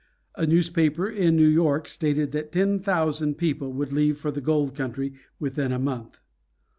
[0.33, 4.73] A newspaper in New York stated that ten thousand people would leave for the gold
[4.73, 6.19] country within a month.